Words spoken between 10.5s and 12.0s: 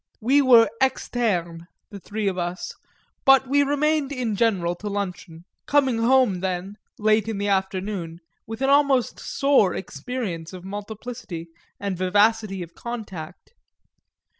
of multiplicity and